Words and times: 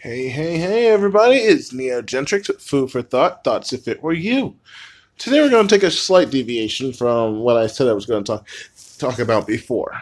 Hey, 0.00 0.28
hey, 0.28 0.58
hey, 0.58 0.86
everybody! 0.86 1.38
It's 1.38 1.72
Neogentrix 1.72 2.46
with 2.46 2.62
Food 2.62 2.92
for 2.92 3.02
Thought. 3.02 3.42
Thoughts 3.42 3.72
if 3.72 3.88
it 3.88 4.00
were 4.00 4.12
you. 4.12 4.54
Today 5.18 5.40
we're 5.40 5.50
going 5.50 5.66
to 5.66 5.74
take 5.74 5.82
a 5.82 5.90
slight 5.90 6.30
deviation 6.30 6.92
from 6.92 7.40
what 7.40 7.56
I 7.56 7.66
said 7.66 7.88
I 7.88 7.94
was 7.94 8.06
going 8.06 8.22
to 8.22 8.32
talk 8.32 8.46
talk 8.98 9.18
about 9.18 9.48
before. 9.48 10.00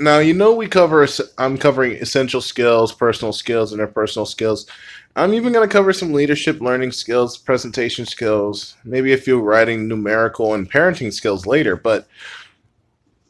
Now 0.00 0.18
you 0.18 0.34
know 0.34 0.52
we 0.52 0.66
cover. 0.66 1.06
I'm 1.38 1.58
covering 1.58 1.92
essential 1.92 2.40
skills, 2.40 2.92
personal 2.92 3.32
skills, 3.32 3.72
interpersonal 3.72 4.26
skills. 4.26 4.66
I'm 5.14 5.32
even 5.32 5.52
going 5.52 5.68
to 5.68 5.72
cover 5.72 5.92
some 5.92 6.12
leadership, 6.12 6.60
learning 6.60 6.90
skills, 6.90 7.38
presentation 7.38 8.04
skills, 8.04 8.76
maybe 8.82 9.12
a 9.12 9.16
few 9.16 9.40
writing, 9.40 9.86
numerical, 9.86 10.54
and 10.54 10.68
parenting 10.68 11.12
skills 11.12 11.46
later. 11.46 11.76
But 11.76 12.08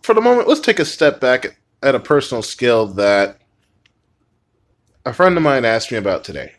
for 0.00 0.14
the 0.14 0.22
moment, 0.22 0.48
let's 0.48 0.60
take 0.60 0.78
a 0.78 0.86
step 0.86 1.20
back 1.20 1.58
at 1.82 1.94
a 1.94 2.00
personal 2.00 2.40
skill 2.40 2.86
that 2.94 3.38
a 5.06 5.12
friend 5.12 5.36
of 5.36 5.42
mine 5.42 5.64
asked 5.64 5.92
me 5.92 5.98
about 5.98 6.24
today. 6.24 6.52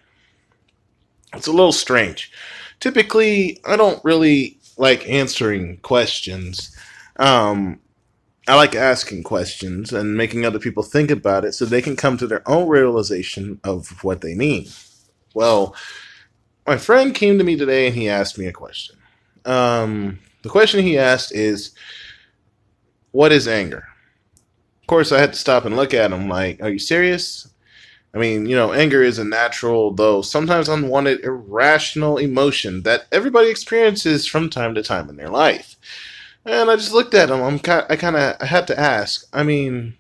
It's 1.34 1.48
a 1.48 1.52
little 1.52 1.74
strange. 1.74 2.32
Typically, 2.80 3.60
I 3.66 3.76
don't 3.76 4.04
really 4.06 4.58
like 4.78 5.08
answering 5.08 5.78
questions. 5.78 6.76
Um, 7.18 7.82
I 8.48 8.56
like 8.56 8.74
asking 8.74 9.24
questions 9.24 9.92
and 9.92 10.16
making 10.16 10.46
other 10.46 10.60
people 10.60 10.82
think 10.82 11.12
about 11.12 11.44
it 11.44 11.54
so 11.54 11.66
they 11.66 11.82
can 11.82 11.98
come 11.98 12.18
to 12.18 12.28
their 12.28 12.50
own 12.50 12.70
realization 12.70 13.60
of 13.66 14.02
what 14.04 14.22
they 14.22 14.34
mean. 14.34 14.68
Well, 15.34 15.76
my 16.66 16.78
friend 16.78 17.14
came 17.14 17.38
to 17.38 17.44
me 17.44 17.58
today 17.58 17.88
and 17.88 17.96
he 17.96 18.08
asked 18.08 18.38
me 18.38 18.46
a 18.46 18.54
question. 18.54 18.96
Um, 19.44 20.20
the 20.44 20.50
question 20.50 20.84
he 20.84 20.98
asked 20.98 21.34
is, 21.34 21.72
What 23.12 23.34
is 23.34 23.48
anger? 23.48 23.86
Of 24.82 24.88
course, 24.88 25.12
I 25.12 25.20
had 25.20 25.34
to 25.34 25.40
stop 25.40 25.66
and 25.66 25.76
look 25.76 25.94
at 25.94 26.14
him 26.14 26.30
like, 26.30 26.62
Are 26.62 26.70
you 26.70 26.80
serious? 26.80 27.50
I 28.18 28.20
mean, 28.20 28.48
you 28.48 28.56
know, 28.56 28.74
anger 28.74 29.04
is 29.04 29.20
a 29.20 29.24
natural, 29.24 29.94
though 29.94 30.24
sometimes 30.24 30.68
unwanted, 30.68 31.24
irrational 31.24 32.18
emotion 32.18 32.82
that 32.82 33.06
everybody 33.12 33.50
experiences 33.50 34.26
from 34.26 34.50
time 34.50 34.74
to 34.74 34.82
time 34.82 35.08
in 35.08 35.18
their 35.18 35.30
life. 35.30 35.76
And 36.44 36.72
I 36.72 36.78
just 36.78 36.94
looked 36.94 37.14
at 37.14 37.30
him. 37.30 37.44
I'm 37.44 37.60
I 37.64 37.96
kind 37.96 38.16
of 38.16 38.38
I 38.40 38.46
had 38.48 38.66
to 38.68 38.80
ask. 38.80 39.28
I 39.34 39.44
mean, 39.44 39.98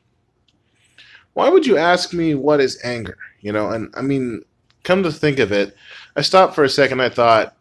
why 1.34 1.50
would 1.50 1.68
you 1.68 1.78
ask 1.78 2.12
me 2.12 2.34
what 2.34 2.60
is 2.60 2.82
anger? 2.84 3.20
You 3.42 3.52
know, 3.52 3.70
and 3.70 3.94
I 3.96 4.02
mean, 4.02 4.42
come 4.84 5.04
to 5.04 5.12
think 5.12 5.38
of 5.38 5.52
it, 5.52 5.78
I 6.16 6.22
stopped 6.22 6.56
for 6.56 6.64
a 6.64 6.70
second. 6.70 7.02
I 7.02 7.10
thought, 7.10 7.56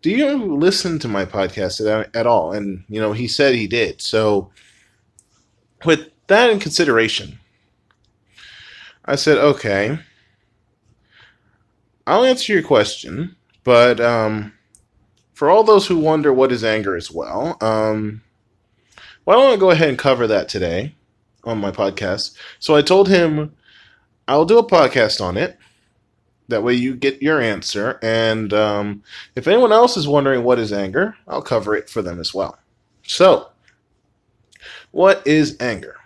do 0.00 0.10
you 0.10 0.54
listen 0.54 1.00
to 1.00 1.08
my 1.08 1.24
podcast 1.24 1.84
at, 1.84 2.14
at 2.14 2.28
all? 2.28 2.52
And 2.52 2.84
you 2.88 3.00
know, 3.00 3.10
he 3.10 3.26
said 3.26 3.56
he 3.56 3.66
did. 3.66 4.00
So, 4.00 4.52
with 5.84 6.08
that 6.28 6.50
in 6.50 6.60
consideration, 6.60 7.40
I 9.04 9.16
said, 9.16 9.38
okay, 9.38 9.98
I'll 12.06 12.24
answer 12.24 12.52
your 12.52 12.62
question, 12.62 13.36
but 13.62 14.00
um, 14.00 14.52
for 15.34 15.50
all 15.50 15.64
those 15.64 15.86
who 15.86 15.98
wonder 15.98 16.32
what 16.32 16.52
is 16.52 16.64
anger 16.64 16.96
as 16.96 17.10
well, 17.10 17.56
um, 17.60 18.22
don't 19.26 19.52
I 19.52 19.56
go 19.56 19.70
ahead 19.70 19.88
and 19.88 19.98
cover 19.98 20.26
that 20.26 20.48
today 20.48 20.94
on 21.44 21.60
my 21.60 21.70
podcast? 21.70 22.34
So 22.58 22.74
I 22.74 22.82
told 22.82 23.08
him 23.08 23.54
I'll 24.28 24.44
do 24.44 24.58
a 24.58 24.66
podcast 24.66 25.20
on 25.20 25.36
it. 25.36 25.58
That 26.48 26.62
way 26.62 26.74
you 26.74 26.94
get 26.94 27.22
your 27.22 27.40
answer. 27.40 27.98
And 28.02 28.52
um, 28.52 29.02
if 29.34 29.48
anyone 29.48 29.72
else 29.72 29.96
is 29.96 30.06
wondering 30.06 30.44
what 30.44 30.58
is 30.58 30.72
anger, 30.72 31.16
I'll 31.26 31.42
cover 31.42 31.74
it 31.74 31.88
for 31.88 32.02
them 32.02 32.20
as 32.20 32.34
well. 32.34 32.58
So, 33.06 33.48
what 34.90 35.26
is 35.26 35.56
anger? 35.60 35.96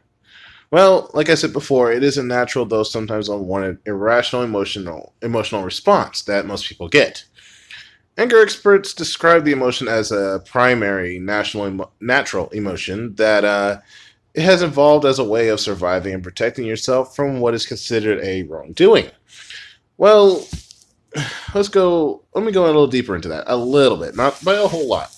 Well, 0.70 1.10
like 1.14 1.30
I 1.30 1.34
said 1.34 1.52
before, 1.52 1.92
it 1.92 2.02
is 2.02 2.18
a 2.18 2.22
natural, 2.22 2.66
though 2.66 2.82
sometimes 2.82 3.28
unwanted, 3.28 3.78
irrational 3.86 4.42
emotional 4.42 5.14
emotional 5.22 5.64
response 5.64 6.22
that 6.22 6.46
most 6.46 6.68
people 6.68 6.88
get. 6.88 7.24
Anger 8.18 8.42
experts 8.42 8.92
describe 8.92 9.44
the 9.44 9.52
emotion 9.52 9.88
as 9.88 10.12
a 10.12 10.42
primary 10.44 11.18
national 11.20 11.68
emo- 11.68 11.90
natural 12.00 12.48
emotion 12.48 13.14
that 13.14 13.44
uh, 13.44 13.78
it 14.34 14.42
has 14.42 14.60
evolved 14.60 15.06
as 15.06 15.18
a 15.18 15.24
way 15.24 15.48
of 15.48 15.60
surviving 15.60 16.12
and 16.12 16.22
protecting 16.22 16.66
yourself 16.66 17.14
from 17.16 17.40
what 17.40 17.54
is 17.54 17.64
considered 17.64 18.22
a 18.22 18.42
wrongdoing. 18.42 19.10
Well, 19.96 20.46
let's 21.54 21.68
go. 21.68 22.24
Let 22.34 22.44
me 22.44 22.52
go 22.52 22.64
a 22.64 22.66
little 22.66 22.86
deeper 22.88 23.16
into 23.16 23.28
that, 23.28 23.44
a 23.46 23.56
little 23.56 23.96
bit, 23.96 24.14
not 24.16 24.44
by 24.44 24.54
a 24.54 24.66
whole 24.68 24.88
lot. 24.88 25.17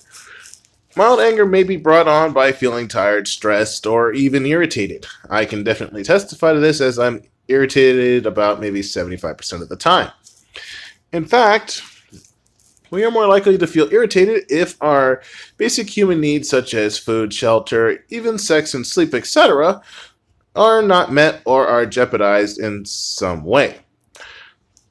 Mild 0.95 1.21
anger 1.21 1.45
may 1.45 1.63
be 1.63 1.77
brought 1.77 2.07
on 2.07 2.33
by 2.33 2.51
feeling 2.51 2.87
tired, 2.87 3.27
stressed, 3.27 3.85
or 3.85 4.11
even 4.11 4.45
irritated. 4.45 5.05
I 5.29 5.45
can 5.45 5.63
definitely 5.63 6.03
testify 6.03 6.53
to 6.53 6.59
this 6.59 6.81
as 6.81 6.99
I'm 6.99 7.23
irritated 7.47 8.25
about 8.25 8.59
maybe 8.59 8.81
75% 8.81 9.61
of 9.61 9.69
the 9.69 9.77
time. 9.77 10.11
In 11.13 11.25
fact, 11.25 11.81
we 12.89 13.05
are 13.05 13.11
more 13.11 13.27
likely 13.27 13.57
to 13.57 13.67
feel 13.67 13.91
irritated 13.91 14.43
if 14.49 14.75
our 14.81 15.21
basic 15.57 15.89
human 15.89 16.19
needs, 16.19 16.49
such 16.49 16.73
as 16.73 16.97
food, 16.97 17.33
shelter, 17.33 18.03
even 18.09 18.37
sex 18.37 18.73
and 18.73 18.85
sleep, 18.85 19.13
etc., 19.13 19.81
are 20.55 20.81
not 20.81 21.13
met 21.13 21.41
or 21.45 21.67
are 21.67 21.85
jeopardized 21.85 22.59
in 22.59 22.83
some 22.85 23.45
way. 23.45 23.79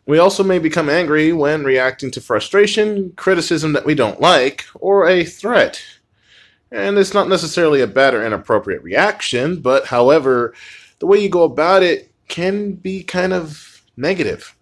We 0.06 0.19
also 0.19 0.43
may 0.43 0.59
become 0.59 0.88
angry 0.88 1.33
when 1.33 1.62
reacting 1.62 2.11
to 2.12 2.21
frustration, 2.21 3.12
criticism 3.16 3.75
that 3.75 3.84
we 3.87 3.94
don't 3.94 4.21
like, 4.21 4.65
or 4.75 5.06
a 5.06 5.25
threat. 5.25 5.83
And 6.72 6.99
it's 6.99 7.15
not 7.15 7.28
necessarily 7.28 7.81
a 7.81 7.87
bad 7.87 8.15
or 8.15 8.25
inappropriate 8.25 8.83
reaction, 8.83 9.60
but 9.60 9.87
however, 9.87 10.55
the 10.99 11.06
way 11.06 11.19
you 11.19 11.28
go 11.28 11.43
about 11.43 11.83
it 11.83 12.12
can 12.28 12.72
be 12.75 13.03
kind 13.03 13.33
of 13.33 13.83
negative. 13.97 14.56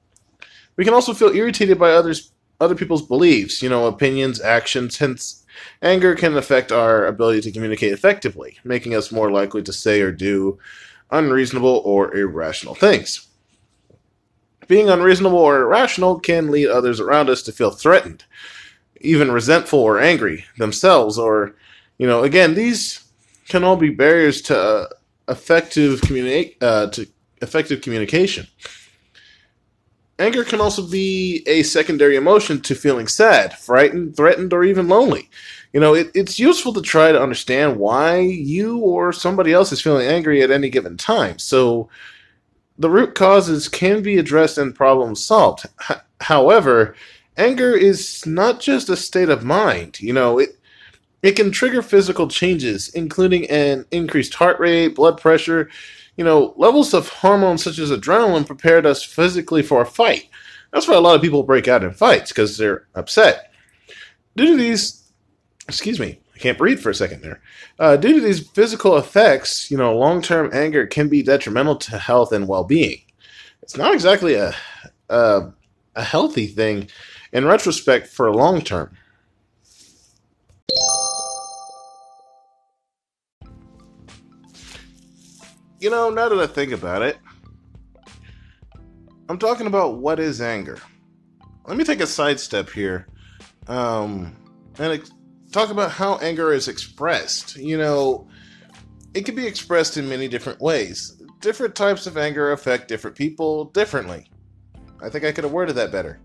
We 0.77 0.84
can 0.84 0.94
also 0.94 1.15
feel 1.15 1.34
irritated 1.34 1.78
by 1.78 1.91
others 1.91 2.32
other 2.60 2.75
people's 2.75 3.06
beliefs, 3.06 3.62
you 3.62 3.69
know, 3.69 3.87
opinions, 3.87 4.41
actions, 4.41 4.98
hence 4.98 5.44
anger 5.81 6.15
can 6.15 6.37
affect 6.37 6.72
our 6.72 7.06
ability 7.06 7.41
to 7.43 7.53
communicate 7.53 7.93
effectively, 7.93 8.59
making 8.65 8.94
us 8.94 9.12
more 9.12 9.31
likely 9.31 9.62
to 9.62 9.72
say 9.72 10.00
or 10.00 10.10
do 10.10 10.59
unreasonable 11.10 11.82
or 11.84 12.15
irrational 12.15 12.75
things 12.75 13.28
being 14.68 14.88
unreasonable 14.88 15.38
or 15.38 15.62
irrational 15.62 16.20
can 16.20 16.50
lead 16.50 16.68
others 16.68 17.00
around 17.00 17.28
us 17.28 17.42
to 17.42 17.52
feel 17.52 17.70
threatened, 17.70 18.24
even 19.00 19.32
resentful 19.32 19.80
or 19.80 19.98
angry 19.98 20.44
themselves. 20.58 21.18
Or, 21.18 21.56
you 21.96 22.06
know, 22.06 22.22
again, 22.22 22.54
these 22.54 23.04
can 23.48 23.64
all 23.64 23.76
be 23.76 23.90
barriers 23.90 24.40
to 24.42 24.58
uh, 24.58 24.86
effective 25.28 26.00
communicate 26.02 26.56
uh, 26.62 26.88
to 26.90 27.08
effective 27.42 27.80
communication. 27.80 28.46
Anger 30.20 30.42
can 30.42 30.60
also 30.60 30.84
be 30.86 31.44
a 31.46 31.62
secondary 31.62 32.16
emotion 32.16 32.60
to 32.62 32.74
feeling 32.74 33.06
sad, 33.06 33.56
frightened, 33.56 34.16
threatened, 34.16 34.52
or 34.52 34.64
even 34.64 34.88
lonely. 34.88 35.30
You 35.72 35.78
know, 35.78 35.94
it, 35.94 36.10
it's 36.12 36.40
useful 36.40 36.72
to 36.72 36.82
try 36.82 37.12
to 37.12 37.22
understand 37.22 37.78
why 37.78 38.18
you 38.18 38.78
or 38.78 39.12
somebody 39.12 39.52
else 39.52 39.70
is 39.70 39.80
feeling 39.80 40.08
angry 40.08 40.42
at 40.42 40.50
any 40.50 40.70
given 40.70 40.96
time. 40.96 41.38
So, 41.38 41.88
the 42.78 42.91
root 42.91 43.15
causes 43.15 43.69
can 43.69 44.03
be 44.03 44.19
addressed 44.19 44.56
and 44.56 44.75
problems 44.75 45.25
solved. 45.25 45.66
H- 45.91 45.99
however, 46.21 46.94
anger 47.37 47.72
is 47.72 48.25
not 48.25 48.61
just 48.61 48.89
a 48.89 48.97
state 48.97 49.28
of 49.28 49.44
mind. 49.44 50.00
You 50.00 50.12
know, 50.12 50.39
it 50.39 50.50
it 51.22 51.33
can 51.33 51.50
trigger 51.50 51.83
physical 51.83 52.28
changes, 52.28 52.89
including 52.91 53.50
an 53.50 53.84
increased 53.91 54.34
heart 54.34 54.61
rate, 54.61 54.94
blood 54.94 55.21
pressure. 55.21 55.69
You 56.16 56.25
know, 56.25 56.55
levels 56.56 56.94
of 56.94 57.09
hormones 57.09 57.62
such 57.62 57.78
as 57.78 57.91
adrenaline 57.91 58.47
prepared 58.47 58.87
us 58.87 59.03
physically 59.03 59.62
for 59.62 59.83
a 59.83 59.87
fight. 59.87 60.28
That's 60.72 60.87
why 60.87 60.95
a 60.95 61.00
lot 61.00 61.16
of 61.16 61.22
people 61.22 61.43
break 61.43 61.66
out 61.66 61.83
in 61.83 61.93
fights 61.93 62.31
because 62.31 62.56
they're 62.56 62.87
upset. 62.95 63.53
Due 64.37 64.47
to 64.47 64.56
these, 64.56 65.10
excuse 65.66 65.99
me, 65.99 66.21
I 66.38 66.41
can't 66.41 66.56
breathe 66.56 66.78
for 66.78 66.91
a 66.91 66.94
second 66.94 67.22
there. 67.22 67.41
Uh, 67.81 67.97
due 67.97 68.12
to 68.12 68.21
these 68.21 68.47
physical 68.50 68.97
effects, 68.97 69.72
you 69.72 69.76
know, 69.76 69.99
long 69.99 70.22
term 70.22 70.50
anger 70.53 70.87
can 70.87 71.09
be 71.09 71.21
detrimental 71.21 71.75
to 71.75 71.99
health 71.99 72.31
and 72.31 72.47
well 72.47 72.62
being. 72.62 73.00
It's 73.60 73.76
not 73.76 73.93
exactly 73.93 74.34
a, 74.34 74.54
a, 75.09 75.51
a 75.97 76.04
healthy 76.04 76.47
thing 76.47 76.91
in 77.33 77.45
retrospect 77.45 78.07
for 78.07 78.33
long 78.33 78.60
term. 78.60 78.97
You 85.80 85.91
know, 85.91 86.10
now 86.10 86.28
that 86.28 86.39
I 86.39 86.47
think 86.47 86.71
about 86.71 87.03
it, 87.03 87.18
I'm 89.28 89.41
talking 89.41 89.66
about 89.66 89.98
what 89.98 90.21
is 90.21 90.41
anger. 90.41 90.78
Let 91.66 91.77
me 91.77 91.83
take 91.83 92.01
a 92.01 92.07
sidestep 92.07 92.71
here 92.71 93.09
um, 93.66 94.36
and 94.78 94.92
ex- 94.92 95.10
talk 95.53 95.71
about 95.71 95.91
how 95.91 96.16
anger 96.18 96.53
is 96.53 96.68
expressed. 96.68 97.56
You 97.56 97.78
know, 97.78 98.28
it 99.15 99.24
can 99.24 99.34
be 99.34 99.47
expressed 99.47 99.97
in 99.97 100.09
many 100.09 100.28
different 100.28 100.60
ways. 100.60 101.21
Different 101.41 101.74
types 101.74 102.06
of 102.06 102.16
anger 102.16 102.53
affect 102.53 102.89
different 102.89 103.16
people 103.16 103.66
differently. 103.66 104.30
I 105.03 105.09
think 105.09 105.24
I 105.24 105.33
could 105.33 105.45
have 105.45 105.53
worded 105.53 105.77
that 105.77 105.92
better. 105.92 106.21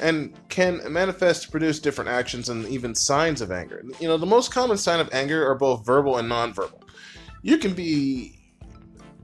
And 0.00 0.38
can 0.48 0.80
manifest 0.92 1.44
to 1.44 1.50
produce 1.50 1.80
different 1.80 2.10
actions 2.10 2.48
and 2.48 2.66
even 2.66 2.94
signs 2.94 3.40
of 3.40 3.50
anger. 3.50 3.82
You 3.98 4.08
know, 4.08 4.16
the 4.16 4.26
most 4.26 4.52
common 4.52 4.76
sign 4.76 5.00
of 5.00 5.08
anger 5.12 5.48
are 5.48 5.56
both 5.56 5.84
verbal 5.84 6.18
and 6.18 6.30
nonverbal. 6.30 6.82
You 7.42 7.58
can 7.58 7.72
be 7.72 8.38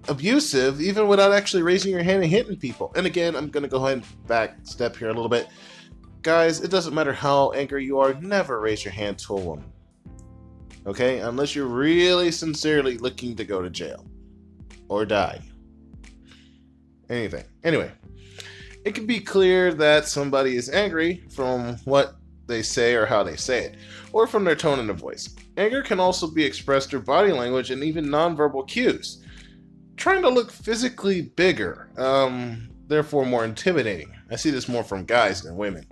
abusive 0.08 0.80
even 0.80 1.08
without 1.08 1.32
actually 1.32 1.62
raising 1.62 1.92
your 1.92 2.02
hand 2.02 2.22
and 2.22 2.30
hitting 2.30 2.56
people. 2.56 2.92
And 2.96 3.06
again, 3.06 3.36
I'm 3.36 3.48
going 3.48 3.62
to 3.62 3.68
go 3.68 3.84
ahead 3.84 3.98
and 3.98 4.26
back 4.26 4.56
step 4.64 4.96
here 4.96 5.08
a 5.08 5.14
little 5.14 5.28
bit. 5.28 5.48
Guys, 6.24 6.62
it 6.62 6.70
doesn't 6.70 6.94
matter 6.94 7.12
how 7.12 7.50
angry 7.52 7.84
you 7.84 8.00
are, 8.00 8.14
never 8.14 8.58
raise 8.58 8.82
your 8.82 8.94
hand 8.94 9.18
to 9.18 9.36
a 9.36 9.40
woman. 9.40 9.70
Okay? 10.86 11.20
Unless 11.20 11.54
you're 11.54 11.66
really 11.66 12.30
sincerely 12.30 12.96
looking 12.96 13.36
to 13.36 13.44
go 13.44 13.60
to 13.60 13.68
jail 13.68 14.06
or 14.88 15.04
die. 15.04 15.40
Anything. 17.10 17.44
Anyway, 17.62 17.92
it 18.86 18.94
can 18.94 19.04
be 19.04 19.20
clear 19.20 19.74
that 19.74 20.08
somebody 20.08 20.56
is 20.56 20.70
angry 20.70 21.22
from 21.30 21.76
what 21.84 22.16
they 22.46 22.62
say 22.62 22.94
or 22.94 23.04
how 23.04 23.22
they 23.22 23.36
say 23.36 23.66
it, 23.66 23.76
or 24.12 24.26
from 24.26 24.44
their 24.44 24.56
tone 24.56 24.78
in 24.78 24.86
the 24.86 24.94
voice. 24.94 25.36
Anger 25.58 25.82
can 25.82 26.00
also 26.00 26.26
be 26.26 26.42
expressed 26.42 26.88
through 26.88 27.02
body 27.02 27.32
language 27.32 27.70
and 27.70 27.84
even 27.84 28.06
nonverbal 28.06 28.66
cues 28.66 29.22
trying 29.96 30.22
to 30.22 30.28
look 30.28 30.50
physically 30.50 31.22
bigger, 31.22 31.88
um, 31.96 32.68
therefore 32.88 33.26
more 33.26 33.44
intimidating. 33.44 34.14
I 34.30 34.36
see 34.36 34.50
this 34.50 34.68
more 34.68 34.84
from 34.84 35.04
guys 35.04 35.42
than 35.42 35.56
women. 35.56 35.86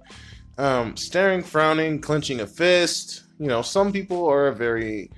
Um, 0.59 0.97
staring, 0.97 1.43
frowning, 1.43 2.01
clenching 2.01 2.41
a 2.41 2.47
fist. 2.47 3.25
You 3.39 3.49
know, 3.49 3.63
some 3.63 3.93
people 3.93 4.29
are 4.29 4.53
very 4.53 5.11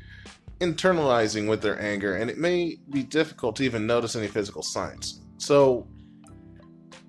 internalizing 0.61 1.49
with 1.49 1.61
their 1.61 1.81
anger, 1.81 2.17
and 2.17 2.31
it 2.31 2.39
may 2.39 2.79
be 2.91 3.03
difficult 3.03 3.57
to 3.57 3.65
even 3.65 3.87
notice 3.87 4.17
any 4.17 4.29
physical 4.29 4.63
signs. 4.63 5.21
So, 5.39 5.87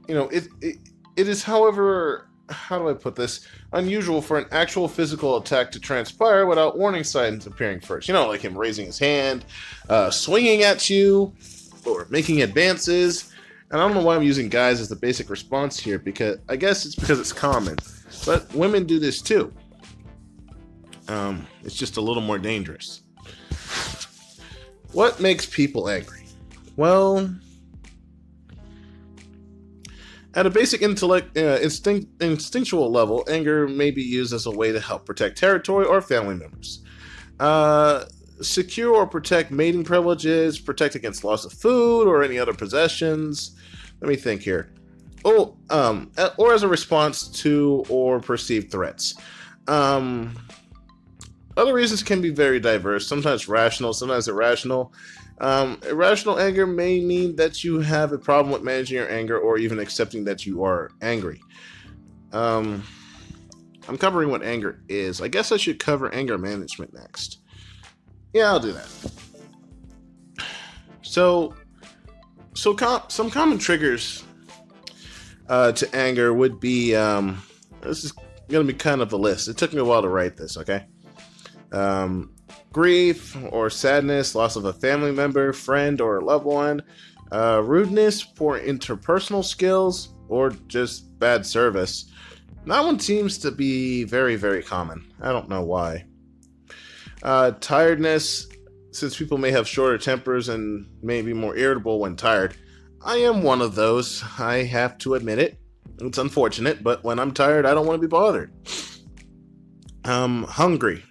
you 0.08 0.16
know, 0.16 0.28
it, 0.30 0.48
it, 0.62 0.78
it 1.16 1.28
is, 1.28 1.44
however, 1.44 2.28
how 2.50 2.78
do 2.80 2.90
I 2.90 2.94
put 2.94 3.16
this? 3.16 3.48
Unusual 3.74 4.22
for 4.22 4.38
an 4.38 4.46
actual 4.52 4.88
physical 4.88 5.38
attack 5.38 5.72
to 5.72 5.80
transpire 5.80 6.46
without 6.46 6.78
warning 6.78 7.04
signs 7.04 7.46
appearing 7.48 7.80
first. 7.80 8.08
You 8.08 8.14
know, 8.14 8.28
like 8.28 8.42
him 8.42 8.58
raising 8.58 8.86
his 8.86 9.00
hand, 9.00 9.46
uh, 9.90 10.12
swinging 10.12 10.64
at 10.64 10.90
you, 10.90 11.34
or 11.86 12.08
making 12.10 12.42
advances. 12.42 13.32
And 13.72 13.82
I 13.82 13.86
don't 13.86 13.96
know 13.96 14.04
why 14.04 14.16
I'm 14.16 14.24
using 14.24 14.48
guys 14.48 14.80
as 14.80 14.90
the 14.90 14.96
basic 14.96 15.30
response 15.30 15.80
here 15.80 15.98
because 15.98 16.38
I 16.48 16.56
guess 16.56 16.86
it's 16.86 16.96
because 16.96 17.20
it's 17.20 17.34
common. 17.34 17.78
But 18.26 18.54
women 18.54 18.86
do 18.86 19.00
this 19.00 19.22
too. 19.22 19.54
Um, 21.08 21.46
it's 21.64 21.76
just 21.76 21.98
a 21.98 22.02
little 22.02 22.22
more 22.22 22.38
dangerous. 22.38 23.02
What 24.92 25.20
makes 25.20 25.46
people 25.46 25.90
angry? 25.90 26.26
Well, 26.78 27.34
at 30.36 30.46
a 30.46 30.50
basic 30.50 30.82
intellect, 30.82 31.38
uh, 31.38 31.60
instinct, 31.62 32.22
instinctual 32.22 32.92
level, 32.92 33.26
anger 33.30 33.68
may 33.68 33.92
be 33.92 34.04
used 34.04 34.34
as 34.34 34.46
a 34.46 34.52
way 34.52 34.72
to 34.72 34.80
help 34.80 35.06
protect 35.06 35.38
territory 35.38 35.86
or 35.86 36.02
family 36.02 36.36
members. 36.36 36.84
Uh, 37.40 38.06
secure 38.42 38.96
or 38.96 39.08
protect 39.08 39.52
mating 39.52 39.84
privileges, 39.84 40.60
protect 40.60 40.96
against 40.96 41.24
loss 41.24 41.46
of 41.46 41.54
food 41.54 42.08
or 42.08 42.24
any 42.24 42.38
other 42.38 42.54
possessions. 42.54 43.56
Let 44.02 44.10
me 44.10 44.16
think 44.16 44.42
here. 44.42 44.72
Oh, 45.24 45.58
um, 45.70 46.12
or 46.38 46.54
as 46.54 46.64
a 46.64 46.68
response 46.68 47.28
to 47.42 47.84
or 47.90 48.20
perceived 48.20 48.72
threats. 48.72 49.16
Um, 49.68 50.36
other 51.58 51.74
reasons 51.74 52.04
can 52.04 52.22
be 52.22 52.30
very 52.30 52.60
diverse, 52.60 53.08
sometimes 53.08 53.48
rational, 53.48 53.94
sometimes 53.94 54.28
irrational. 54.28 54.94
Um, 55.42 55.80
irrational 55.90 56.40
anger 56.40 56.68
may 56.68 57.00
mean 57.00 57.36
that 57.38 57.64
you 57.64 57.80
have 57.80 58.12
a 58.12 58.18
problem 58.18 58.54
with 58.54 58.62
managing 58.62 58.98
your 58.98 59.12
anger 59.12 59.38
or 59.38 59.58
even 59.58 59.80
accepting 59.80 60.26
that 60.26 60.46
you 60.46 60.64
are 60.64 60.92
angry. 61.02 61.42
Um, 62.32 62.84
I'm 63.88 63.98
covering 63.98 64.30
what 64.30 64.44
anger 64.44 64.82
is. 64.90 65.22
I 65.22 65.28
guess 65.28 65.52
I 65.52 65.58
should 65.58 65.80
cover 65.80 66.14
anger 66.14 66.38
management 66.38 66.94
next. 66.94 67.40
Yeah, 68.36 68.50
I'll 68.50 68.60
do 68.60 68.74
that. 68.74 68.90
So, 71.04 71.56
so 72.54 72.74
com- 72.74 73.04
some 73.08 73.32
common 73.32 73.58
triggers 73.58 74.26
uh, 75.48 75.72
to 75.72 75.96
anger 75.96 76.34
would 76.34 76.60
be 76.60 76.94
um, 76.98 77.42
this 77.80 78.04
is 78.04 78.12
going 78.50 78.68
to 78.68 78.74
be 78.74 78.78
kind 78.78 79.02
of 79.02 79.14
a 79.14 79.16
list. 79.16 79.48
It 79.48 79.56
took 79.56 79.72
me 79.72 79.80
a 79.80 79.86
while 79.86 80.02
to 80.02 80.10
write 80.10 80.36
this. 80.36 80.58
Okay, 80.58 80.86
um, 81.72 82.36
grief 82.74 83.38
or 83.52 83.70
sadness, 83.70 84.36
loss 84.36 84.58
of 84.58 84.66
a 84.66 84.74
family 84.74 85.14
member, 85.14 85.54
friend, 85.54 86.02
or 86.02 86.20
loved 86.20 86.44
one, 86.44 86.82
uh, 87.32 87.62
rudeness, 87.64 88.22
poor 88.22 88.60
interpersonal 88.60 89.46
skills, 89.46 90.14
or 90.28 90.50
just 90.68 91.18
bad 91.20 91.46
service. 91.46 92.12
That 92.66 92.84
one 92.84 93.00
seems 93.00 93.38
to 93.38 93.52
be 93.52 94.04
very, 94.04 94.36
very 94.36 94.62
common. 94.62 95.10
I 95.22 95.32
don't 95.32 95.48
know 95.48 95.64
why. 95.64 96.04
Uh, 97.24 97.52
tiredness, 97.60 98.48
since 98.92 99.18
people 99.18 99.38
may 99.38 99.52
have 99.52 99.68
shorter 99.68 99.98
tempers 99.98 100.50
and 100.50 100.88
may 101.02 101.22
be 101.22 101.34
more 101.34 101.56
irritable 101.58 102.00
when 102.00 102.16
tired. 102.16 102.56
I 103.04 103.18
am 103.18 103.44
one 103.44 103.62
of 103.62 103.76
those. 103.76 104.24
I 104.40 104.64
have 104.64 104.98
to 105.00 105.16
admit 105.16 105.40
it. 105.40 105.60
It's 106.02 106.18
unfortunate, 106.18 106.84
but 106.84 107.04
when 107.04 107.20
I'm 107.20 107.32
tired, 107.32 107.66
I 107.66 107.74
don't 107.74 107.86
want 107.86 108.02
to 108.02 108.08
be 108.08 108.10
bothered. 108.10 108.52
Um, 110.04 110.44
hungry. 110.44 111.04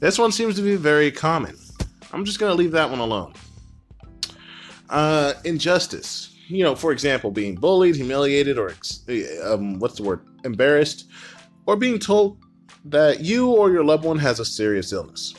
This 0.00 0.18
one 0.18 0.32
seems 0.32 0.54
to 0.56 0.62
be 0.62 0.76
very 0.76 1.10
common. 1.10 1.56
I'm 2.12 2.24
just 2.24 2.38
going 2.38 2.50
to 2.50 2.56
leave 2.56 2.72
that 2.72 2.90
one 2.90 3.00
alone. 3.00 3.34
Uh, 4.88 5.34
injustice. 5.44 6.34
You 6.48 6.64
know, 6.64 6.74
for 6.74 6.92
example, 6.92 7.30
being 7.30 7.54
bullied, 7.56 7.96
humiliated, 7.96 8.58
or 8.58 8.74
um, 9.44 9.78
what's 9.78 9.96
the 9.96 10.02
word? 10.02 10.26
Embarrassed, 10.44 11.08
or 11.66 11.76
being 11.76 11.98
told 11.98 12.38
that 12.84 13.20
you 13.20 13.48
or 13.48 13.70
your 13.70 13.84
loved 13.84 14.04
one 14.04 14.18
has 14.18 14.40
a 14.40 14.44
serious 14.44 14.92
illness. 14.92 15.34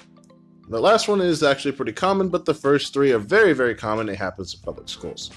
The 0.69 0.79
last 0.79 1.07
one 1.07 1.19
is 1.19 1.41
actually 1.41 1.71
pretty 1.71 1.93
common, 1.93 2.29
but 2.29 2.45
the 2.45 2.53
first 2.53 2.93
three 2.93 3.11
are 3.11 3.19
very, 3.19 3.53
very 3.53 3.73
common. 3.73 4.07
It 4.07 4.17
happens 4.17 4.53
in 4.53 4.61
public 4.61 4.87
schools. 4.87 5.31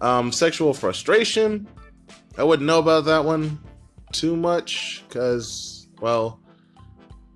Um, 0.00 0.32
sexual 0.32 0.74
frustration. 0.74 1.68
I 2.36 2.42
wouldn't 2.42 2.66
know 2.66 2.80
about 2.80 3.04
that 3.04 3.24
one 3.24 3.60
too 4.10 4.36
much 4.36 5.04
because, 5.06 5.86
well, 6.00 6.40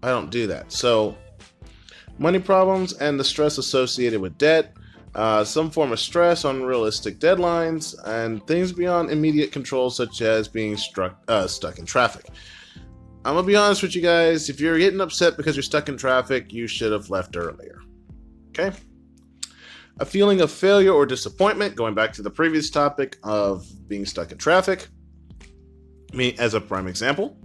I 0.02 0.08
don't 0.08 0.30
do 0.30 0.48
that. 0.48 0.72
So, 0.72 1.16
money 2.18 2.40
problems 2.40 2.94
and 2.94 3.18
the 3.18 3.24
stress 3.24 3.58
associated 3.58 4.20
with 4.20 4.36
debt, 4.38 4.72
uh, 5.14 5.44
some 5.44 5.70
form 5.70 5.92
of 5.92 6.00
stress, 6.00 6.44
unrealistic 6.44 7.18
deadlines, 7.18 7.94
and 8.04 8.46
things 8.46 8.72
beyond 8.72 9.10
immediate 9.10 9.52
control, 9.52 9.88
such 9.88 10.20
as 10.20 10.48
being 10.48 10.76
struck, 10.76 11.22
uh, 11.28 11.46
stuck 11.46 11.78
in 11.78 11.86
traffic. 11.86 12.26
I'm 13.26 13.34
gonna 13.34 13.44
be 13.44 13.56
honest 13.56 13.82
with 13.82 13.96
you 13.96 14.02
guys. 14.02 14.49
If 14.49 14.61
you're 14.61 14.78
getting 14.78 15.00
upset 15.00 15.37
because 15.37 15.56
you're 15.56 15.64
stuck 15.64 15.88
in 15.88 15.96
traffic, 15.96 16.52
you 16.52 16.69
should 16.69 16.93
have 16.93 17.11
left 17.11 17.37
earlier. 17.37 17.82
Okay? 18.50 18.70
A 19.99 20.05
feeling 20.05 20.43
of 20.43 20.52
failure 20.52 20.93
or 20.93 21.05
disappointment, 21.06 21.75
going 21.75 21.93
back 21.93 22.12
to 22.12 22.23
the 22.23 22.31
previous 22.31 22.70
topic 22.70 23.19
of 23.25 23.67
being 23.88 24.06
stuck 24.06 24.31
in 24.31 24.38
traffic. 24.38 24.87
Me, 26.12 26.37
as 26.38 26.54
a 26.54 26.61
prime 26.61 26.87
example. 26.87 27.37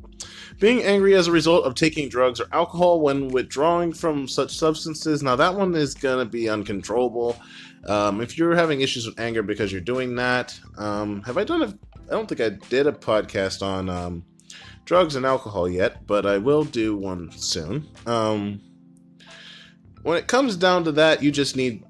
Being 0.60 0.84
angry 0.84 1.16
as 1.16 1.28
a 1.28 1.32
result 1.32 1.66
of 1.66 1.74
taking 1.74 2.10
drugs 2.10 2.40
or 2.40 2.46
alcohol 2.52 3.02
when 3.02 3.30
withdrawing 3.30 3.92
from 3.92 4.28
such 4.28 4.56
substances. 4.56 5.24
Now, 5.24 5.36
that 5.36 5.56
one 5.56 5.74
is 5.74 5.96
going 5.96 6.24
to 6.24 6.30
be 6.30 6.48
uncontrollable. 6.48 7.42
Um, 7.88 8.22
if 8.22 8.38
you're 8.38 8.56
having 8.56 8.82
issues 8.82 9.08
with 9.08 9.20
anger 9.20 9.42
because 9.42 9.72
you're 9.72 9.82
doing 9.82 10.14
that, 10.18 10.60
um, 10.78 11.24
have 11.24 11.40
I 11.40 11.44
done 11.44 11.64
a. 11.64 11.74
I 12.08 12.14
don't 12.14 12.28
think 12.28 12.42
I 12.42 12.50
did 12.70 12.86
a 12.86 12.92
podcast 12.92 13.66
on 13.66 13.90
um, 13.90 14.24
drugs 14.92 15.16
and 15.16 15.26
alcohol 15.26 15.70
yet, 15.70 16.06
but 16.06 16.26
I 16.26 16.38
will 16.38 16.66
do 16.66 16.98
one 16.98 17.32
soon. 17.32 17.88
Um, 18.06 18.60
when 20.02 20.18
it 20.18 20.28
comes 20.28 20.58
down 20.58 20.84
to 20.84 20.92
that, 20.92 21.24
you 21.24 21.32
just 21.32 21.56
need 21.56 21.86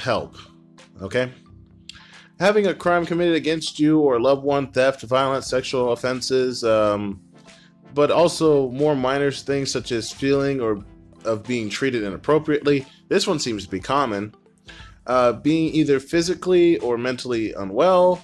help. 0.00 0.34
Okay? 1.00 1.30
Having 2.40 2.66
a 2.66 2.74
crime 2.74 3.06
committed 3.06 3.36
against 3.36 3.78
you 3.78 4.00
or 4.00 4.20
loved 4.20 4.42
one, 4.42 4.72
theft, 4.72 5.02
violence, 5.02 5.46
sexual 5.46 5.92
offenses, 5.92 6.64
um, 6.64 7.22
but 7.94 8.10
also 8.10 8.70
more 8.70 8.96
minor 8.96 9.30
things 9.30 9.70
such 9.70 9.92
as 9.92 10.10
feeling 10.10 10.60
or 10.60 10.84
of 11.24 11.44
being 11.44 11.70
treated 11.70 12.02
inappropriately. 12.02 12.84
This 13.06 13.24
one 13.24 13.38
seems 13.38 13.64
to 13.66 13.70
be 13.70 13.78
common. 13.78 14.34
Uh, 15.06 15.34
being 15.34 15.72
either 15.72 16.00
physically 16.00 16.76
or 16.78 16.98
mentally 16.98 17.52
unwell, 17.52 18.20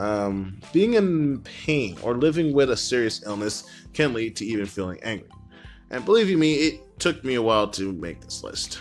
um, 0.00 0.56
being 0.72 0.94
in 0.94 1.40
pain 1.42 1.96
or 2.02 2.16
living 2.16 2.54
with 2.54 2.70
a 2.70 2.76
serious 2.76 3.22
illness 3.26 3.64
can 3.92 4.14
lead 4.14 4.34
to 4.36 4.46
even 4.46 4.64
feeling 4.64 4.98
angry. 5.02 5.28
And 5.90 6.04
believe 6.04 6.30
you 6.30 6.38
me, 6.38 6.54
it 6.54 6.98
took 6.98 7.22
me 7.22 7.34
a 7.34 7.42
while 7.42 7.68
to 7.68 7.92
make 7.92 8.20
this 8.22 8.42
list. 8.42 8.80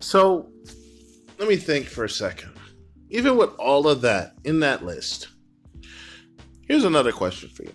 So, 0.00 0.48
let 1.38 1.48
me 1.48 1.56
think 1.56 1.86
for 1.86 2.04
a 2.04 2.08
second. 2.08 2.52
Even 3.10 3.36
with 3.36 3.50
all 3.58 3.88
of 3.88 4.00
that 4.02 4.34
in 4.44 4.60
that 4.60 4.84
list, 4.84 5.28
here's 6.66 6.84
another 6.84 7.12
question 7.12 7.50
for 7.50 7.64
you. 7.64 7.74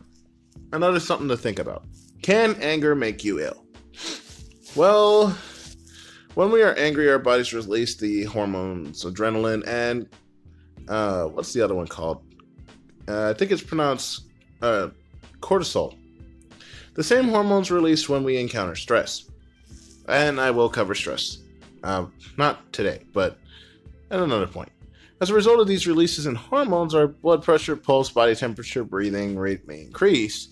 Another 0.74 1.00
something 1.00 1.28
to 1.28 1.38
think 1.38 1.60
about. 1.60 1.86
Can 2.24 2.56
anger 2.62 2.96
make 2.96 3.24
you 3.24 3.40
ill? 3.40 3.66
Well, 4.74 5.38
when 6.36 6.50
we 6.50 6.62
are 6.62 6.74
angry, 6.76 7.10
our 7.12 7.20
bodies 7.20 7.54
release 7.54 7.96
the 7.96 8.24
hormones 8.24 9.04
adrenaline 9.04 9.68
and 9.68 10.08
uh, 10.88 11.26
what's 11.26 11.52
the 11.52 11.62
other 11.62 11.76
one 11.76 11.88
called? 11.88 12.24
Uh, 13.06 13.30
I 13.30 13.34
think 13.34 13.52
it's 13.52 13.62
pronounced 13.62 14.30
uh, 14.62 14.90
cortisol. 15.42 15.98
The 16.94 17.04
same 17.04 17.28
hormones 17.28 17.70
released 17.70 18.08
when 18.08 18.24
we 18.24 18.38
encounter 18.38 18.76
stress. 18.76 19.30
And 20.08 20.40
I 20.40 20.52
will 20.52 20.70
cover 20.70 20.96
stress. 20.96 21.40
Uh, 21.84 22.06
not 22.38 22.72
today, 22.72 23.04
but 23.12 23.38
at 24.10 24.22
another 24.22 24.48
point. 24.48 24.72
As 25.20 25.30
a 25.30 25.34
result 25.34 25.60
of 25.60 25.68
these 25.68 25.86
releases 25.86 26.28
in 26.28 26.36
hormones, 26.36 26.96
our 26.96 27.08
blood 27.08 27.44
pressure, 27.44 27.76
pulse, 27.76 28.10
body 28.10 28.36
temperature, 28.36 28.86
breathing 28.86 29.38
rate 29.38 29.68
may 29.68 29.82
increase, 29.82 30.48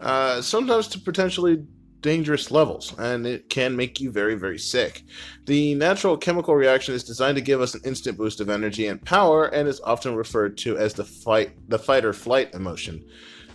uh, 0.00 0.40
sometimes 0.40 0.88
to 0.88 0.98
potentially 0.98 1.66
dangerous 2.00 2.50
levels, 2.50 2.94
and 2.98 3.26
it 3.26 3.48
can 3.48 3.76
make 3.76 4.00
you 4.00 4.10
very, 4.10 4.34
very 4.34 4.58
sick. 4.58 5.02
The 5.46 5.74
natural 5.74 6.16
chemical 6.16 6.54
reaction 6.54 6.94
is 6.94 7.04
designed 7.04 7.36
to 7.36 7.42
give 7.42 7.60
us 7.60 7.74
an 7.74 7.82
instant 7.84 8.16
boost 8.18 8.40
of 8.40 8.50
energy 8.50 8.86
and 8.86 9.04
power, 9.04 9.46
and 9.46 9.68
is 9.68 9.80
often 9.80 10.14
referred 10.14 10.56
to 10.58 10.78
as 10.78 10.94
the 10.94 11.04
fight, 11.04 11.52
the 11.68 11.78
fight 11.78 12.04
or 12.04 12.12
flight 12.12 12.54
emotion. 12.54 13.04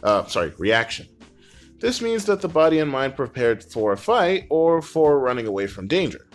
Uh, 0.04 0.26
sorry, 0.26 0.54
reaction. 0.58 1.08
This 1.80 2.02
means 2.02 2.26
that 2.26 2.42
the 2.42 2.48
body 2.48 2.80
and 2.80 2.90
mind 2.90 3.16
prepared 3.16 3.64
for 3.64 3.92
a 3.92 3.98
fight 3.98 4.46
or 4.50 4.82
for 4.82 5.20
running 5.20 5.48
away 5.48 5.68
from 5.68 5.88
danger. 5.88 6.28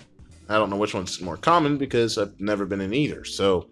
I 0.48 0.54
don't 0.54 0.70
know 0.70 0.76
which 0.76 0.94
one's 0.94 1.20
more 1.20 1.36
common 1.36 1.78
because 1.78 2.18
I've 2.18 2.38
never 2.40 2.66
been 2.66 2.80
in 2.80 2.92
either, 2.92 3.24
so 3.24 3.70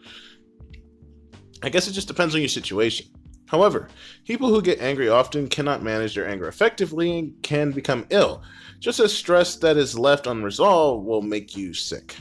I 1.62 1.68
guess 1.68 1.88
it 1.88 1.92
just 1.92 2.08
depends 2.08 2.34
on 2.34 2.40
your 2.40 2.48
situation. 2.48 3.06
However, 3.48 3.88
people 4.26 4.48
who 4.48 4.62
get 4.62 4.80
angry 4.80 5.08
often 5.08 5.48
cannot 5.48 5.82
manage 5.82 6.14
their 6.14 6.28
anger 6.28 6.48
effectively 6.48 7.18
and 7.18 7.42
can 7.42 7.72
become 7.72 8.06
ill, 8.10 8.42
just 8.78 9.00
as 9.00 9.12
stress 9.12 9.56
that 9.56 9.76
is 9.76 9.98
left 9.98 10.26
unresolved 10.26 11.06
will 11.06 11.22
make 11.22 11.56
you 11.56 11.74
sick. 11.74 12.16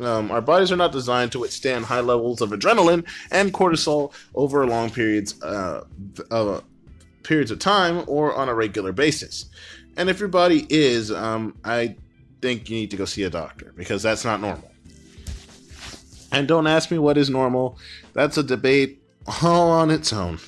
Um, 0.00 0.32
our 0.32 0.40
bodies 0.40 0.72
are 0.72 0.76
not 0.76 0.90
designed 0.90 1.32
to 1.32 1.38
withstand 1.38 1.84
high 1.84 2.00
levels 2.00 2.40
of 2.40 2.50
adrenaline 2.50 3.06
and 3.30 3.52
cortisol 3.52 4.12
over 4.34 4.66
long 4.66 4.90
periods 4.90 5.40
uh, 5.42 5.84
of 6.30 6.64
periods 7.22 7.52
of 7.52 7.60
time 7.60 8.02
or 8.08 8.34
on 8.34 8.48
a 8.48 8.54
regular 8.54 8.92
basis. 8.92 9.46
And 9.96 10.10
if 10.10 10.18
your 10.18 10.28
body 10.28 10.66
is, 10.68 11.12
um, 11.12 11.56
I 11.64 11.96
think 12.40 12.68
you 12.68 12.76
need 12.76 12.90
to 12.90 12.96
go 12.96 13.04
see 13.04 13.22
a 13.22 13.30
doctor 13.30 13.72
because 13.76 14.02
that's 14.02 14.24
not 14.24 14.40
normal. 14.40 14.70
And 16.32 16.48
don't 16.48 16.66
ask 16.66 16.90
me 16.90 16.98
what 16.98 17.16
is 17.18 17.30
normal. 17.30 17.78
That's 18.14 18.38
a 18.38 18.42
debate 18.42 19.02
all 19.42 19.70
on 19.70 19.90
its 19.90 20.12
own. 20.12 20.38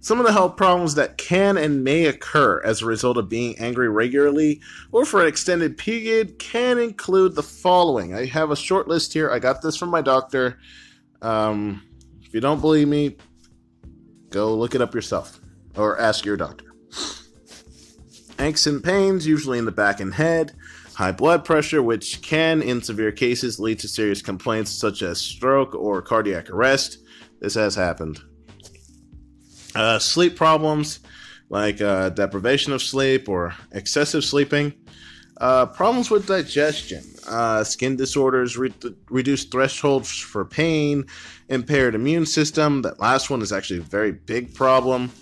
Some 0.00 0.20
of 0.20 0.26
the 0.26 0.32
health 0.32 0.56
problems 0.56 0.94
that 0.94 1.18
can 1.18 1.56
and 1.56 1.82
may 1.82 2.06
occur 2.06 2.62
as 2.64 2.80
a 2.80 2.86
result 2.86 3.16
of 3.16 3.28
being 3.28 3.58
angry 3.58 3.88
regularly 3.88 4.60
or 4.92 5.04
for 5.04 5.20
an 5.20 5.26
extended 5.26 5.76
period 5.76 6.38
can 6.38 6.78
include 6.78 7.34
the 7.34 7.42
following. 7.42 8.14
I 8.14 8.26
have 8.26 8.52
a 8.52 8.56
short 8.56 8.86
list 8.86 9.12
here. 9.12 9.28
I 9.30 9.40
got 9.40 9.60
this 9.60 9.76
from 9.76 9.88
my 9.88 10.00
doctor. 10.00 10.58
Um, 11.20 11.82
if 12.22 12.32
you 12.32 12.40
don't 12.40 12.60
believe 12.60 12.86
me, 12.86 13.16
go 14.30 14.54
look 14.54 14.76
it 14.76 14.80
up 14.80 14.94
yourself 14.94 15.40
or 15.76 15.98
ask 15.98 16.24
your 16.24 16.36
doctor. 16.36 16.66
Aches 18.38 18.68
and 18.68 18.82
pains, 18.82 19.26
usually 19.26 19.58
in 19.58 19.64
the 19.64 19.72
back 19.72 19.98
and 19.98 20.14
head. 20.14 20.52
High 20.94 21.12
blood 21.12 21.44
pressure, 21.44 21.82
which 21.82 22.22
can, 22.22 22.62
in 22.62 22.82
severe 22.82 23.10
cases, 23.10 23.58
lead 23.58 23.80
to 23.80 23.88
serious 23.88 24.22
complaints 24.22 24.70
such 24.70 25.02
as 25.02 25.20
stroke 25.20 25.74
or 25.74 26.02
cardiac 26.02 26.50
arrest. 26.50 26.98
This 27.40 27.54
has 27.54 27.74
happened. 27.74 28.20
Uh, 29.74 29.98
sleep 29.98 30.36
problems 30.36 31.00
like 31.50 31.80
uh, 31.80 32.10
deprivation 32.10 32.72
of 32.72 32.82
sleep 32.82 33.28
or 33.28 33.54
excessive 33.72 34.24
sleeping. 34.24 34.72
Uh, 35.40 35.66
problems 35.66 36.10
with 36.10 36.26
digestion, 36.26 37.04
uh, 37.28 37.62
skin 37.62 37.94
disorders, 37.96 38.56
re- 38.56 38.74
reduced 39.08 39.52
thresholds 39.52 40.10
for 40.18 40.44
pain, 40.44 41.06
impaired 41.48 41.94
immune 41.94 42.26
system. 42.26 42.82
That 42.82 42.98
last 42.98 43.30
one 43.30 43.40
is 43.40 43.52
actually 43.52 43.78
a 43.78 43.82
very 43.82 44.10
big 44.10 44.52
problem. 44.52 45.12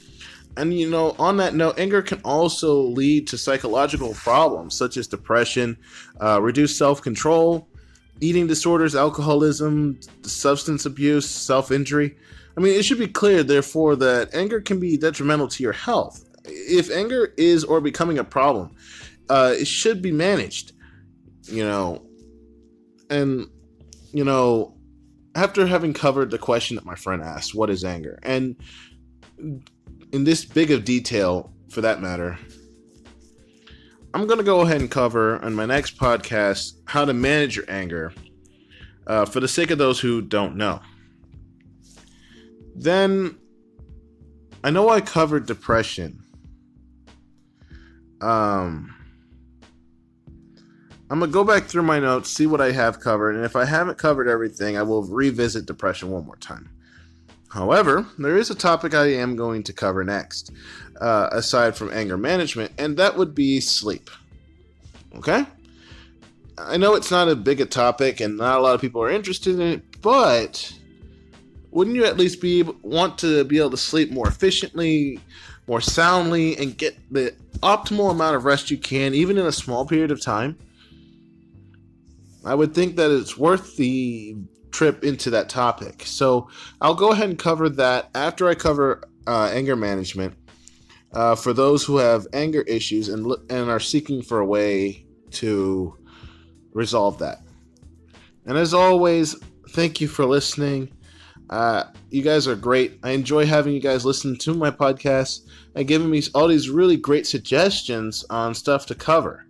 And 0.56 0.72
you 0.72 0.88
know, 0.88 1.14
on 1.18 1.36
that 1.36 1.54
note, 1.54 1.78
anger 1.78 2.00
can 2.00 2.20
also 2.24 2.80
lead 2.80 3.26
to 3.28 3.36
psychological 3.36 4.14
problems 4.14 4.74
such 4.74 4.96
as 4.96 5.06
depression, 5.06 5.76
uh, 6.18 6.40
reduced 6.40 6.78
self 6.78 7.02
control, 7.02 7.68
eating 8.20 8.46
disorders, 8.46 8.94
alcoholism, 8.94 9.98
substance 10.22 10.86
abuse, 10.86 11.28
self 11.28 11.70
injury. 11.70 12.16
I 12.56 12.60
mean, 12.60 12.78
it 12.78 12.84
should 12.84 12.98
be 12.98 13.08
clear, 13.08 13.42
therefore, 13.42 13.96
that 13.96 14.34
anger 14.34 14.60
can 14.60 14.80
be 14.80 14.96
detrimental 14.96 15.48
to 15.48 15.62
your 15.62 15.72
health. 15.72 16.24
If 16.44 16.90
anger 16.90 17.34
is 17.36 17.64
or 17.64 17.80
becoming 17.80 18.18
a 18.18 18.24
problem, 18.24 18.74
uh, 19.28 19.54
it 19.58 19.66
should 19.66 20.00
be 20.00 20.12
managed. 20.12 20.72
You 21.42 21.64
know, 21.64 22.06
and 23.10 23.48
you 24.12 24.24
know, 24.24 24.76
after 25.34 25.66
having 25.66 25.92
covered 25.92 26.30
the 26.30 26.38
question 26.38 26.76
that 26.76 26.84
my 26.84 26.94
friend 26.94 27.22
asked, 27.22 27.54
"What 27.54 27.70
is 27.70 27.84
anger?" 27.84 28.18
and 28.22 28.56
in 30.12 30.24
this 30.24 30.44
big 30.44 30.70
of 30.70 30.84
detail, 30.84 31.52
for 31.68 31.82
that 31.82 32.00
matter, 32.00 32.38
I'm 34.16 34.26
going 34.26 34.38
to 34.38 34.44
go 34.44 34.62
ahead 34.62 34.80
and 34.80 34.90
cover 34.90 35.44
on 35.44 35.52
my 35.52 35.66
next 35.66 35.98
podcast 35.98 36.72
how 36.86 37.04
to 37.04 37.12
manage 37.12 37.54
your 37.54 37.66
anger 37.68 38.14
uh, 39.06 39.26
for 39.26 39.40
the 39.40 39.46
sake 39.46 39.70
of 39.70 39.76
those 39.76 40.00
who 40.00 40.22
don't 40.22 40.56
know. 40.56 40.80
Then 42.74 43.36
I 44.64 44.70
know 44.70 44.88
I 44.88 45.02
covered 45.02 45.44
depression. 45.44 46.22
Um, 48.22 48.94
I'm 51.10 51.20
gonna 51.20 51.30
go 51.30 51.44
back 51.44 51.64
through 51.64 51.82
my 51.82 52.00
notes, 52.00 52.30
see 52.30 52.46
what 52.46 52.62
I 52.62 52.72
have 52.72 53.00
covered, 53.00 53.36
and 53.36 53.44
if 53.44 53.54
I 53.54 53.66
haven't 53.66 53.98
covered 53.98 54.28
everything, 54.28 54.78
I 54.78 54.82
will 54.82 55.02
revisit 55.02 55.66
depression 55.66 56.10
one 56.10 56.24
more 56.24 56.36
time. 56.36 56.70
However, 57.48 58.06
there 58.18 58.36
is 58.36 58.50
a 58.50 58.54
topic 58.54 58.94
I 58.94 59.06
am 59.14 59.36
going 59.36 59.62
to 59.64 59.72
cover 59.72 60.04
next, 60.04 60.50
uh, 61.00 61.28
aside 61.32 61.76
from 61.76 61.92
anger 61.92 62.16
management, 62.16 62.72
and 62.78 62.96
that 62.96 63.16
would 63.16 63.34
be 63.34 63.60
sleep. 63.60 64.10
Okay? 65.16 65.46
I 66.58 66.76
know 66.76 66.94
it's 66.94 67.10
not 67.10 67.28
a 67.28 67.36
big 67.36 67.60
a 67.60 67.66
topic, 67.66 68.20
and 68.20 68.36
not 68.36 68.58
a 68.58 68.62
lot 68.62 68.74
of 68.74 68.80
people 68.80 69.02
are 69.02 69.10
interested 69.10 69.54
in 69.54 69.60
it, 69.60 70.00
but 70.02 70.72
wouldn't 71.70 71.96
you 71.96 72.04
at 72.04 72.16
least 72.16 72.40
be 72.40 72.62
want 72.62 73.18
to 73.18 73.44
be 73.44 73.58
able 73.58 73.70
to 73.70 73.76
sleep 73.76 74.10
more 74.10 74.26
efficiently, 74.26 75.20
more 75.66 75.80
soundly, 75.80 76.56
and 76.56 76.76
get 76.76 76.96
the 77.12 77.34
optimal 77.60 78.10
amount 78.10 78.36
of 78.36 78.44
rest 78.44 78.70
you 78.70 78.78
can, 78.78 79.14
even 79.14 79.38
in 79.38 79.46
a 79.46 79.52
small 79.52 79.86
period 79.86 80.10
of 80.10 80.20
time? 80.20 80.58
I 82.44 82.54
would 82.54 82.74
think 82.74 82.96
that 82.96 83.10
it's 83.10 83.36
worth 83.36 83.76
the 83.76 84.36
trip 84.76 85.02
into 85.02 85.30
that 85.30 85.48
topic. 85.48 86.02
So 86.04 86.50
I'll 86.82 86.94
go 86.94 87.10
ahead 87.10 87.30
and 87.30 87.38
cover 87.38 87.70
that 87.70 88.10
after 88.14 88.46
I 88.46 88.54
cover 88.54 89.02
uh, 89.26 89.50
anger 89.50 89.74
management. 89.74 90.34
Uh, 91.12 91.34
for 91.34 91.54
those 91.54 91.82
who 91.82 91.96
have 91.96 92.26
anger 92.34 92.60
issues 92.62 93.08
and 93.08 93.32
and 93.48 93.70
are 93.70 93.80
seeking 93.80 94.20
for 94.20 94.40
a 94.40 94.44
way 94.44 95.06
to 95.30 95.96
resolve 96.74 97.18
that. 97.20 97.38
And 98.44 98.58
as 98.58 98.74
always, 98.74 99.34
thank 99.70 100.02
you 100.02 100.08
for 100.08 100.26
listening. 100.26 100.90
Uh, 101.48 101.84
you 102.10 102.20
guys 102.20 102.46
are 102.46 102.56
great. 102.56 102.98
I 103.02 103.12
enjoy 103.12 103.46
having 103.46 103.72
you 103.72 103.80
guys 103.80 104.04
listen 104.04 104.36
to 104.38 104.52
my 104.52 104.70
podcast 104.70 105.48
and 105.74 105.88
giving 105.88 106.10
me 106.10 106.22
all 106.34 106.48
these 106.48 106.68
really 106.68 106.98
great 106.98 107.26
suggestions 107.26 108.26
on 108.28 108.54
stuff 108.54 108.84
to 108.86 108.94
cover. 108.94 109.46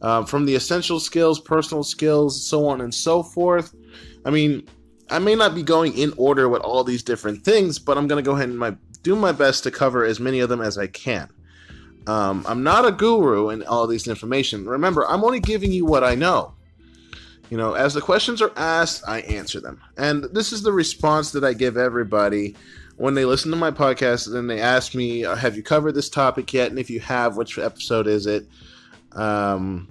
Um, 0.00 0.24
from 0.24 0.46
the 0.46 0.54
essential 0.54 0.98
skills, 0.98 1.40
personal 1.40 1.84
skills, 1.84 2.42
so 2.42 2.66
on 2.66 2.80
and 2.80 2.94
so 2.94 3.22
forth. 3.22 3.74
I 4.24 4.30
mean, 4.30 4.68
I 5.10 5.18
may 5.18 5.34
not 5.34 5.54
be 5.54 5.62
going 5.62 5.96
in 5.96 6.12
order 6.16 6.48
with 6.48 6.62
all 6.62 6.84
these 6.84 7.02
different 7.02 7.44
things, 7.44 7.78
but 7.78 7.98
I'm 7.98 8.06
going 8.06 8.22
to 8.22 8.28
go 8.28 8.34
ahead 8.34 8.48
and 8.48 8.58
my, 8.58 8.76
do 9.02 9.14
my 9.16 9.32
best 9.32 9.64
to 9.64 9.70
cover 9.70 10.04
as 10.04 10.20
many 10.20 10.40
of 10.40 10.48
them 10.48 10.60
as 10.60 10.78
I 10.78 10.86
can. 10.86 11.28
Um, 12.06 12.44
I'm 12.48 12.62
not 12.62 12.86
a 12.86 12.92
guru 12.92 13.50
in 13.50 13.62
all 13.64 13.86
these 13.86 14.08
information. 14.08 14.66
Remember, 14.66 15.06
I'm 15.06 15.24
only 15.24 15.40
giving 15.40 15.72
you 15.72 15.84
what 15.84 16.02
I 16.02 16.14
know. 16.14 16.54
You 17.50 17.58
know, 17.58 17.74
as 17.74 17.94
the 17.94 18.00
questions 18.00 18.40
are 18.40 18.52
asked, 18.56 19.02
I 19.06 19.20
answer 19.20 19.60
them. 19.60 19.80
And 19.98 20.24
this 20.32 20.52
is 20.52 20.62
the 20.62 20.72
response 20.72 21.32
that 21.32 21.44
I 21.44 21.52
give 21.52 21.76
everybody 21.76 22.56
when 22.96 23.14
they 23.14 23.24
listen 23.24 23.50
to 23.50 23.56
my 23.56 23.70
podcast 23.70 24.34
and 24.34 24.48
they 24.48 24.60
ask 24.60 24.94
me, 24.94 25.20
Have 25.20 25.56
you 25.56 25.62
covered 25.62 25.92
this 25.92 26.08
topic 26.08 26.52
yet? 26.54 26.70
And 26.70 26.78
if 26.78 26.88
you 26.88 27.00
have, 27.00 27.36
which 27.36 27.58
episode 27.58 28.06
is 28.06 28.26
it? 28.26 28.46
Um, 29.12 29.88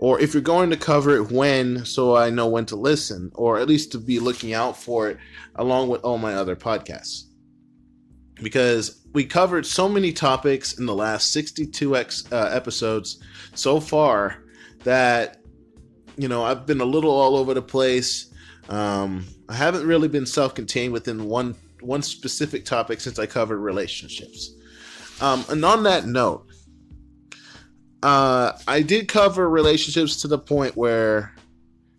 or 0.00 0.18
if 0.18 0.32
you're 0.32 0.42
going 0.42 0.70
to 0.70 0.76
cover 0.76 1.14
it, 1.14 1.30
when, 1.30 1.84
so 1.84 2.16
I 2.16 2.30
know 2.30 2.48
when 2.48 2.64
to 2.66 2.76
listen, 2.76 3.30
or 3.34 3.58
at 3.58 3.68
least 3.68 3.92
to 3.92 3.98
be 3.98 4.18
looking 4.18 4.54
out 4.54 4.76
for 4.76 5.10
it 5.10 5.18
along 5.56 5.90
with 5.90 6.02
all 6.02 6.16
my 6.16 6.34
other 6.34 6.56
podcasts. 6.56 7.24
Because 8.42 9.04
we 9.12 9.26
covered 9.26 9.66
so 9.66 9.90
many 9.90 10.12
topics 10.12 10.78
in 10.78 10.86
the 10.86 10.94
last 10.94 11.32
62 11.32 11.96
ex, 11.96 12.24
uh, 12.32 12.48
episodes 12.50 13.22
so 13.54 13.78
far 13.78 14.44
that 14.84 15.36
you 16.16 16.28
know, 16.28 16.44
I've 16.44 16.66
been 16.66 16.80
a 16.80 16.84
little 16.86 17.10
all 17.10 17.36
over 17.36 17.54
the 17.54 17.62
place. 17.62 18.32
Um, 18.68 19.26
I 19.48 19.54
haven't 19.54 19.86
really 19.86 20.08
been 20.08 20.26
self-contained 20.26 20.92
within 20.92 21.24
one 21.24 21.54
one 21.80 22.02
specific 22.02 22.66
topic 22.66 23.00
since 23.00 23.18
I 23.18 23.24
covered 23.24 23.58
relationships. 23.58 24.50
Um, 25.22 25.44
and 25.48 25.64
on 25.64 25.82
that 25.84 26.04
note, 26.04 26.46
uh, 28.02 28.52
I 28.66 28.82
did 28.82 29.08
cover 29.08 29.48
relationships 29.48 30.20
to 30.22 30.28
the 30.28 30.38
point 30.38 30.76
where 30.76 31.34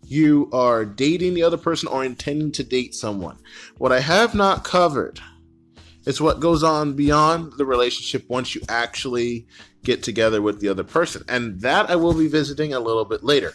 you 0.04 0.50
are 0.52 0.84
dating 0.84 1.34
the 1.34 1.44
other 1.44 1.58
person 1.58 1.88
or 1.88 2.04
intending 2.04 2.52
to 2.54 2.64
date 2.64 2.94
someone. 2.96 3.38
What 3.78 3.92
I 3.92 4.00
have 4.00 4.36
not 4.36 4.64
covered 4.64 5.20
is 6.06 6.20
what 6.20 6.40
goes 6.40 6.64
on 6.64 6.96
beyond 6.96 7.54
the 7.58 7.66
relationship 7.66 8.28
once 8.30 8.56
you 8.56 8.62
actually 8.68 9.48
get 9.84 10.04
together 10.04 10.42
with 10.42 10.60
the 10.60 10.68
other 10.68 10.84
person. 10.84 11.24
And 11.30 11.60
that 11.62 11.90
I 11.90 11.96
will 11.96 12.14
be 12.14 12.28
visiting 12.28 12.74
a 12.74 12.80
little 12.80 13.06
bit 13.06 13.24
later. 13.24 13.54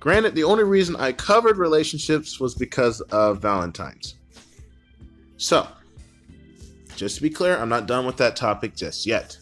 Granted, 0.00 0.34
the 0.34 0.44
only 0.44 0.64
reason 0.64 0.96
I 0.96 1.12
covered 1.12 1.58
relationships 1.58 2.40
was 2.40 2.54
because 2.54 3.00
of 3.02 3.40
Valentine's. 3.40 4.16
So, 5.36 5.66
just 6.96 7.16
to 7.16 7.22
be 7.22 7.30
clear, 7.30 7.56
I'm 7.56 7.68
not 7.68 7.86
done 7.86 8.06
with 8.06 8.16
that 8.18 8.36
topic 8.36 8.76
just 8.76 9.06
yet. 9.06 9.38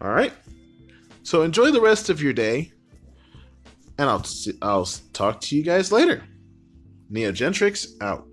All 0.00 0.10
right. 0.10 0.32
So 1.22 1.42
enjoy 1.42 1.70
the 1.70 1.80
rest 1.80 2.10
of 2.10 2.22
your 2.22 2.32
day, 2.32 2.72
and 3.98 4.08
I'll 4.08 4.24
I'll 4.60 4.84
talk 5.12 5.40
to 5.42 5.56
you 5.56 5.62
guys 5.62 5.92
later. 5.92 6.24
Neogentrix 7.10 8.00
out. 8.00 8.26